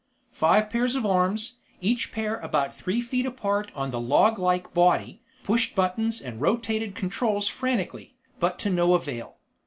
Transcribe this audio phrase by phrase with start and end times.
[0.31, 5.75] Five pairs of arms, each pair about three feet apart on the loglike body, pushed
[5.75, 9.37] buttons and rotated controls frantically, but to no avail.